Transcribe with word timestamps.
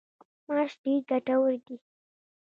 ماش 0.47 0.71
ډیر 0.83 0.99
ګټور 1.09 1.53
دي. 1.65 1.77